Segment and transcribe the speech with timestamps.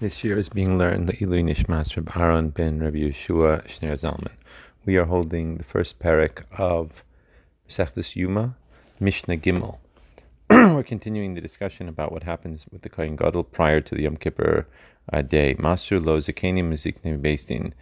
[0.00, 4.30] This year is being learned the Ilui Nishmas Reb Aaron ben Rabbi Yeshua Shneur Zalman.
[4.84, 7.02] We are holding the first parak of
[7.68, 8.54] Sechtes Yuma,
[9.00, 9.80] Mishnah Gimel.
[10.50, 14.18] We're continuing the discussion about what happens with the Kohen Gadol prior to the Yom
[14.18, 14.68] Kippur
[15.12, 15.56] uh, day.
[15.56, 17.72] Masur lo zikenim miziknim bastin.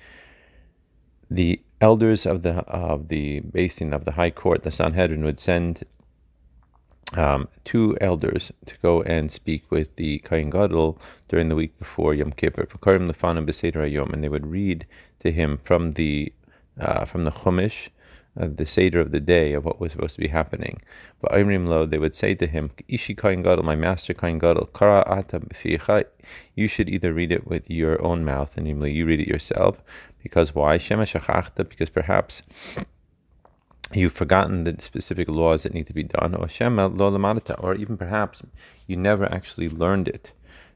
[1.30, 5.84] The elders of the of the bastin of the High Court, the Sanhedrin, would send
[7.14, 10.98] um, two elders to go and speak with the Kohen Gadol
[11.28, 12.66] during the week before Yom Kippur.
[12.82, 14.86] And they would read
[15.20, 16.32] to him from the
[16.78, 17.88] uh, from the Chumash,
[18.38, 20.82] uh, the Seder of the day of what was supposed to be happening.
[21.22, 24.66] But Imrim Lo, they would say to him, Ishi Kohen Gadol, my master Kohen Gadol,
[24.74, 25.40] Kara Ata
[26.54, 29.82] you should either read it with your own mouth, and namely you read it yourself.
[30.22, 30.76] Because why?
[30.76, 32.42] Because perhaps
[33.96, 36.88] you've forgotten the specific laws that need to be done, or Shema
[37.58, 38.42] or even perhaps
[38.86, 40.32] you never actually learned it.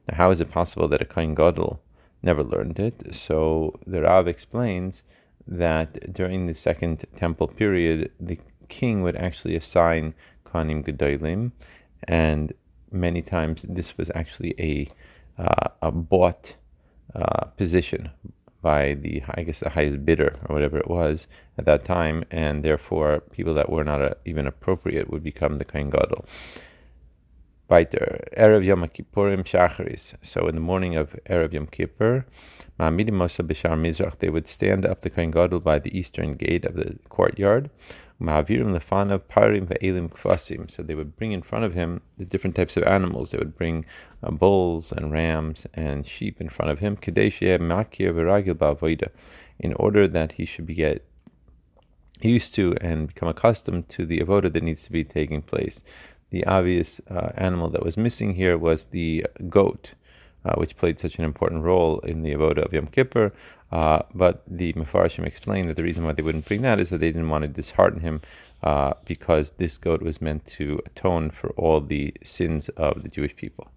[0.09, 1.83] Now, how is it possible that a Kohen Gadol
[2.23, 3.15] never learned it?
[3.15, 5.03] So the Rav explains
[5.47, 11.53] that during the Second Temple period, the king would actually assign Kohanim Gedolim,
[12.05, 12.53] and
[12.91, 14.89] many times this was actually a
[15.41, 16.57] uh, a bought
[17.15, 18.11] uh, position
[18.63, 21.27] by the I guess the highest bidder or whatever it was
[21.59, 25.65] at that time, and therefore people that were not uh, even appropriate would become the
[25.65, 26.25] kain gadol.
[27.71, 30.15] Weiter, Erev Yom Kippurim Shacharis.
[30.23, 32.27] So in the morning of Erev Yom Kippur,
[32.81, 36.65] Ma'amidim Mosa Bishar Mizrach, they would stand up the kohen gadol by the eastern gate
[36.65, 37.71] of the courtyard,
[38.21, 40.71] Ma'avirim lefanav parim ve'elim kvasim.
[40.71, 43.31] So they would bring in front of him the different types of animals.
[43.31, 43.87] They would bring
[44.23, 46.97] uh, bulls and rams and sheep in front of him.
[46.97, 49.09] makir v'ragil
[49.59, 51.05] In order that he should be get
[52.21, 55.83] used to and become accustomed to the avoda that needs to be taking place.
[56.31, 59.95] The obvious uh, animal that was missing here was the goat.
[60.43, 63.31] Uh, which played such an important role in the avoda of Yom Kippur.
[63.71, 66.99] Uh, but the Mefarshim explained that the reason why they wouldn't bring that is that
[66.99, 68.23] they didn't want to dishearten him
[68.63, 73.37] uh, because this goat was meant to atone for all the sins of the Jewish
[73.37, 73.71] people.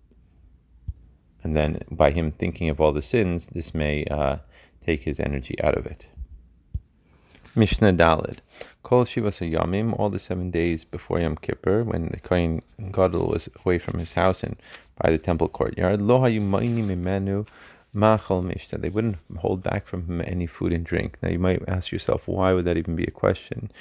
[1.43, 4.37] And then by him thinking of all the sins, this may uh,
[4.85, 6.07] take his energy out of it.
[7.55, 8.37] Mishnah Dalid.
[8.83, 12.61] Kol Shivas Yamim, all the seven days before Yom Kippur, when the Kohen
[12.91, 14.57] Gadol was away from his house and
[15.01, 17.47] by the temple courtyard, Lo Mimenu
[17.93, 18.81] Machal mishta.
[18.81, 21.17] They wouldn't hold back from him any food and drink.
[21.21, 23.71] Now you might ask yourself, why would that even be a question?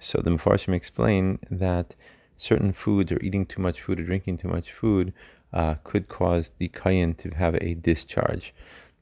[0.00, 1.94] So the Mefarshim explain that
[2.36, 5.12] certain foods, or eating too much food, or drinking too much food,
[5.52, 8.54] uh, could cause the kayin to have a discharge.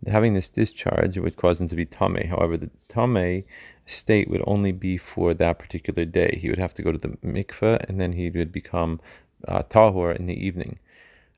[0.06, 2.28] Having this discharge would cause him to be tame.
[2.28, 3.44] However, the tame
[3.84, 6.38] state would only be for that particular day.
[6.40, 9.00] He would have to go to the mikveh, and then he would become
[9.46, 10.78] uh, tahor in the evening.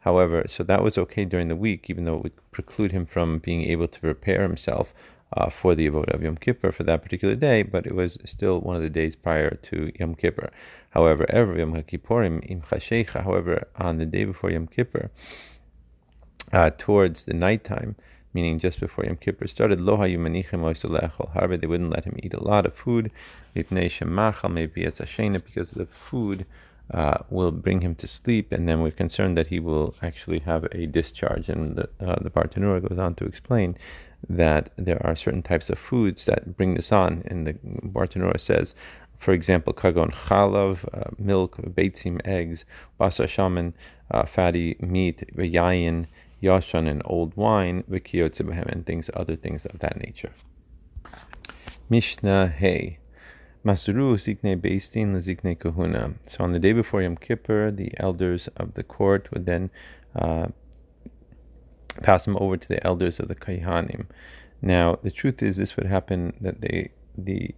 [0.01, 3.39] However, so that was okay during the week, even though it would preclude him from
[3.39, 4.95] being able to prepare himself
[5.37, 8.61] uh, for the Avodah of Yom Kippur for that particular day, but it was still
[8.61, 10.51] one of the days prior to Yom Kippur.
[10.91, 15.11] However, Erev Yom Kippurim im Chashecha, however, on the day before Yom Kippur,
[16.53, 17.95] uh, towards the nighttime,
[18.33, 22.67] meaning just before Yom Kippur started, Lo However, they wouldn't let him eat a lot
[22.67, 23.11] of food,
[23.55, 23.81] because
[25.71, 26.47] the food
[26.93, 30.65] uh, will bring him to sleep, and then we're concerned that he will actually have
[30.73, 31.49] a discharge.
[31.49, 33.77] And the, uh, the Bartenura goes on to explain
[34.29, 37.23] that there are certain types of foods that bring this on.
[37.27, 38.75] And the Bartenura says,
[39.19, 42.65] for example, kagon chalav, uh, milk, beitzim, eggs,
[42.99, 43.75] basa shaman,
[44.11, 46.07] uh, fatty meat, yayin,
[46.43, 50.33] yashan, and old wine, vikiyotzibahem, and things, other things of that nature.
[51.89, 52.99] Mishnah Hey.
[53.65, 56.15] Masuru Zikne Beistin Zikne Kahuna.
[56.23, 59.71] So on the day before Yom Kippur, the elders of the court would then
[60.17, 60.47] uh,
[62.03, 64.07] pass them over to the elders of the Kayhanim.
[64.63, 67.55] Now, the truth is, this would happen that they the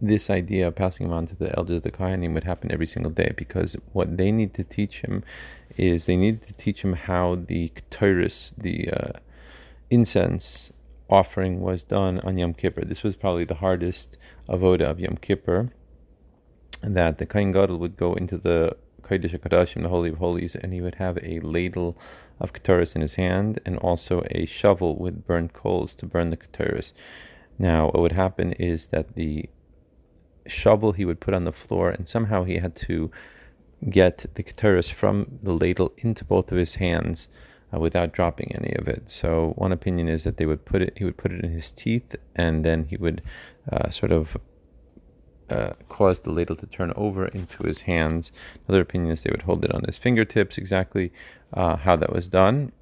[0.00, 2.86] this idea of passing him on to the elders of the Kohanim would happen every
[2.86, 5.24] single day because what they need to teach him
[5.76, 9.12] is they needed to teach him how the Ketores, the uh,
[9.90, 10.72] incense
[11.08, 12.84] offering was done on Yom Kippur.
[12.84, 14.16] This was probably the hardest
[14.48, 15.70] avoda of Yom Kippur,
[16.82, 20.72] that the Kohen Gadol would go into the Kodesh HaKadoshim, the Holy of Holies, and
[20.72, 21.96] he would have a ladle
[22.40, 26.36] of Ketores in his hand and also a shovel with burnt coals to burn the
[26.36, 26.92] Ketores.
[27.58, 29.48] Now, what would happen is that the
[30.46, 33.10] shovel he would put on the floor, and somehow he had to
[33.90, 37.28] get the Ketores from the ladle into both of his hands
[37.72, 39.10] uh, without dropping any of it.
[39.10, 41.70] So one opinion is that they would put it, he would put it in his
[41.72, 43.22] teeth, and then he would
[43.70, 44.36] uh, sort of
[45.50, 48.32] uh, cause the ladle to turn over into his hands.
[48.66, 50.58] Another opinion is they would hold it on his fingertips.
[50.58, 51.12] Exactly
[51.52, 52.72] uh, how that was done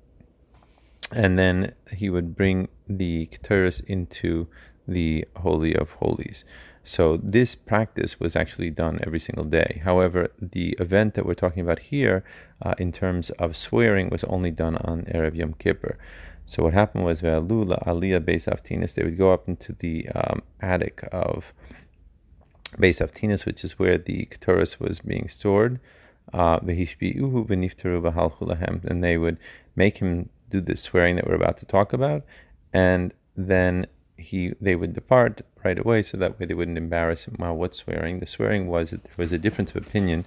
[1.12, 4.48] and then he would bring the Ketores into
[4.86, 6.44] the Holy of Holies.
[6.82, 9.80] So this practice was actually done every single day.
[9.84, 12.22] However, the event that we're talking about here,
[12.60, 15.96] uh, in terms of swearing, was only done on Erev Yom Kippur.
[16.44, 20.42] So what happened was Ve'alula Aliyah Beis Avtinis, they would go up into the um,
[20.60, 21.54] attic of
[22.76, 25.80] Beis Avtinis, which is where the Ketores was being stored.
[26.32, 26.68] Uh, and
[29.04, 29.38] they would
[29.76, 32.22] make him do this swearing that we're about to talk about,
[32.72, 33.86] and then
[34.16, 37.36] he they would depart right away, so that way they wouldn't embarrass him.
[37.38, 38.20] Wow, what swearing?
[38.20, 40.24] The swearing was that there was a difference of opinion.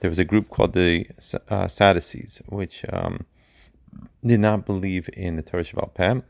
[0.00, 1.06] There was a group called the
[1.48, 3.26] uh, Sadducees, which um,
[4.24, 6.20] did not believe in the Torah Shebaal Peh,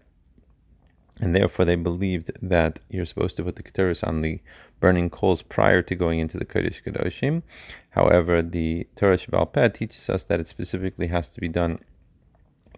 [1.20, 4.40] and therefore they believed that you're supposed to put the Ketores on the
[4.80, 7.42] burning coals prior to going into the Kodesh Kadoshim.
[7.90, 11.78] However, the Torah Shebaal Peh teaches us that it specifically has to be done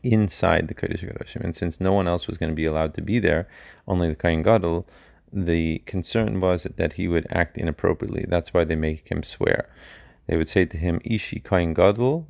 [0.02, 1.42] inside the Kodesh Kadoshim.
[1.42, 3.48] And since no one else was going to be allowed to be there,
[3.86, 4.86] only the Kohen Gadol,
[5.32, 8.24] the concern was that he would act inappropriately.
[8.28, 9.68] That's why they make him swear.
[10.26, 12.26] They would say to him, Ishi Kohen Gadol,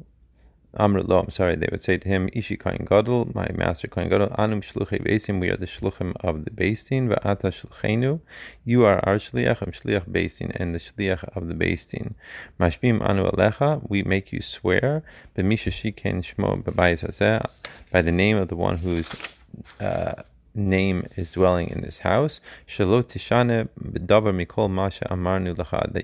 [0.78, 4.10] Amr lo, I'm sorry, they would say to him, Ishi Kohen Gadol, my master Kohen
[4.10, 8.20] Gadol, Anum Shluchei Beisim, we are the Shluchim of the Beistin, Va'ata Shluchenu,
[8.64, 12.12] you are our Shliach, I'm Shliach Beistin, and the Shliach of the Beistin.
[12.60, 15.02] Mashvim Anu Alecha, we make you swear,
[15.36, 17.46] B'misha Shiken Shmo B'bayis
[17.90, 19.36] by the name of the one whose
[19.80, 20.22] uh,
[20.54, 22.40] name is dwelling in this house,
[22.76, 23.14] that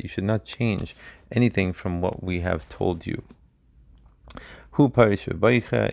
[0.03, 0.97] you should not change
[1.31, 3.23] anything from what we have told you.
[4.73, 4.91] Hu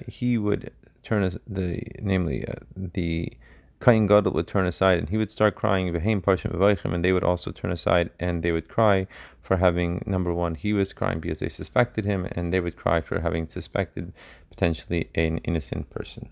[0.07, 0.71] he would
[1.03, 3.33] turn the namely uh, the
[3.81, 7.71] Kain Gadol would turn aside and he would start crying and they would also turn
[7.71, 9.07] aside and they would cry
[9.41, 12.99] for having number one he was crying because they suspected him and they would cry
[12.99, 14.11] for having suspected
[14.49, 16.29] potentially an innocent person.